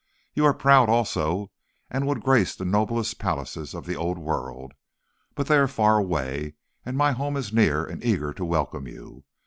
You 0.33 0.45
are 0.45 0.53
proud, 0.55 0.89
also, 0.89 1.51
and 1.91 2.07
would 2.07 2.23
grace 2.23 2.55
the 2.55 2.65
noblest 2.65 3.19
palaces 3.19 3.75
of 3.75 3.85
the 3.85 3.95
old 3.95 4.17
world; 4.17 4.71
but 5.35 5.45
they 5.45 5.57
are 5.57 5.67
far 5.67 5.99
away, 5.99 6.55
and 6.83 6.97
my 6.97 7.11
home 7.11 7.37
is 7.37 7.53
near 7.53 7.85
and 7.85 8.03
eager 8.03 8.33
to 8.33 8.43
welcome 8.43 8.87
you. 8.87 9.25